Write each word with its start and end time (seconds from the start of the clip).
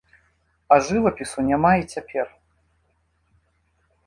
А 0.75 0.77
жывапісу 0.87 1.39
няма 1.49 1.73
і 1.83 1.85
цяпер. 1.93 2.27